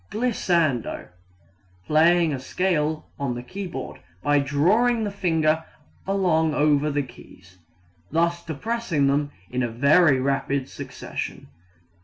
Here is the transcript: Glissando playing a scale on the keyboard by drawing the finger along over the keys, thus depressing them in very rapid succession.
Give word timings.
Glissando 0.09 1.09
playing 1.85 2.33
a 2.33 2.39
scale 2.39 3.07
on 3.19 3.35
the 3.35 3.43
keyboard 3.43 3.99
by 4.23 4.39
drawing 4.39 5.03
the 5.03 5.11
finger 5.11 5.63
along 6.07 6.55
over 6.55 6.89
the 6.89 7.03
keys, 7.03 7.59
thus 8.09 8.43
depressing 8.43 9.05
them 9.05 9.31
in 9.51 9.71
very 9.79 10.19
rapid 10.19 10.67
succession. 10.67 11.49